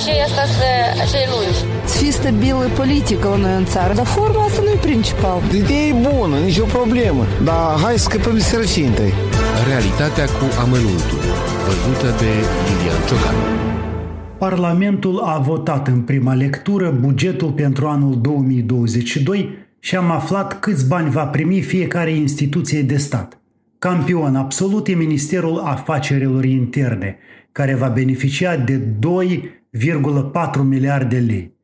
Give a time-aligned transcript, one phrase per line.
[0.00, 0.68] obicei asta să
[1.04, 1.60] acei lungi.
[1.84, 5.38] Să fie stabilă politică la noi în țară, dar forma asta nu e principal.
[5.54, 9.12] Ideea e bună, nicio problemă, dar hai să scăpăm de sărăcie întâi.
[9.68, 11.22] Realitatea cu amănuntul,
[11.66, 12.30] văzută de
[12.66, 13.36] Lilian Ciocan.
[14.38, 21.10] Parlamentul a votat în prima lectură bugetul pentru anul 2022 și am aflat câți bani
[21.10, 23.38] va primi fiecare instituție de stat.
[23.78, 27.18] Campion absolut e Ministerul Afacerilor Interne,
[27.52, 31.58] care va beneficia de 2,4 miliarde de lei.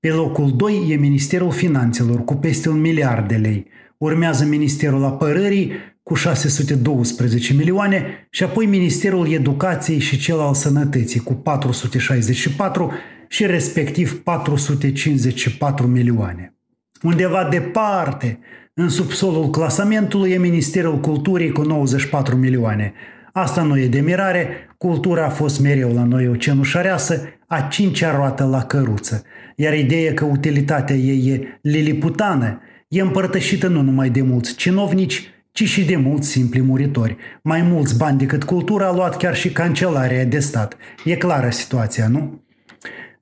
[0.00, 3.66] Pe locul 2 e Ministerul Finanțelor cu peste un miliard de lei.
[3.96, 11.34] Urmează Ministerul Apărării cu 612 milioane și apoi Ministerul Educației și cel al Sănătății cu
[11.34, 12.92] 464
[13.28, 16.54] și respectiv 454 milioane.
[17.02, 18.38] Undeva departe,
[18.74, 22.92] în subsolul clasamentului e Ministerul Culturii cu 94 milioane.
[23.32, 24.48] Asta nu e de mirare,
[24.78, 29.22] cultura a fost mereu la noi o cenușăreasă, a cincea roată la căruță,
[29.56, 35.64] iar ideea că utilitatea ei e liliputană e împărtășită nu numai de mulți cinovnici, ci
[35.64, 37.16] și de mulți simpli muritori.
[37.42, 40.76] Mai mulți bani decât cultura a luat chiar și cancelarea de stat.
[41.04, 42.42] E clară situația, nu?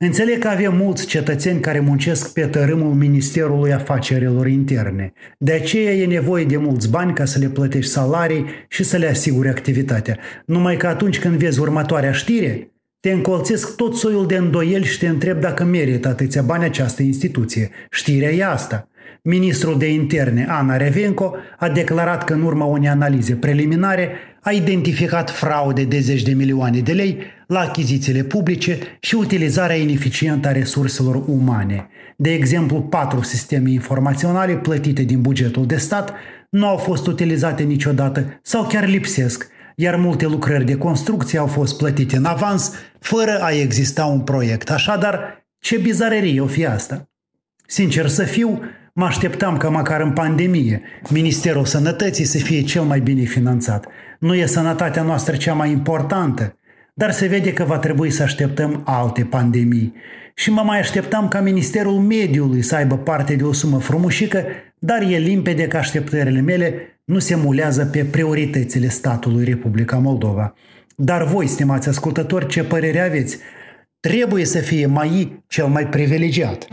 [0.04, 5.12] Înțeleg că avem mulți cetățeni care muncesc pe tărâmul Ministerului Afacerilor Interne.
[5.38, 9.08] De aceea e nevoie de mulți bani ca să le plătești salarii și să le
[9.08, 10.18] asiguri activitatea.
[10.46, 15.08] Numai că atunci când vezi următoarea știre, te încolțesc tot soiul de îndoieli și te
[15.08, 17.70] întreb dacă merită atâția bani această instituție.
[17.90, 18.88] Știrea e asta.
[19.22, 25.30] Ministrul de interne, Ana Revenco, a declarat că în urma unei analize preliminare a identificat
[25.30, 31.22] fraude de zeci de milioane de lei la achizițiile publice și utilizarea ineficientă a resurselor
[31.26, 31.88] umane.
[32.16, 36.12] De exemplu, patru sisteme informaționale plătite din bugetul de stat
[36.50, 41.76] nu au fost utilizate niciodată sau chiar lipsesc, iar multe lucrări de construcție au fost
[41.76, 44.70] plătite în avans, fără a exista un proiect.
[44.70, 47.08] Așadar, ce bizarerie o fi asta?
[47.66, 48.60] Sincer să fiu,
[48.92, 53.86] Mă așteptam ca măcar în pandemie Ministerul Sănătății să fie cel mai bine finanțat.
[54.18, 56.54] Nu e sănătatea noastră cea mai importantă,
[56.94, 59.94] dar se vede că va trebui să așteptăm alte pandemii.
[60.34, 64.44] Și mă mai așteptam ca Ministerul Mediului să aibă parte de o sumă frumușică,
[64.78, 66.74] dar e limpede că așteptările mele
[67.04, 70.54] nu se mulează pe prioritățile statului Republica Moldova.
[70.96, 73.38] Dar voi, stimați ascultători, ce părere aveți?
[74.00, 76.66] Trebuie să fie mai cel mai privilegiat.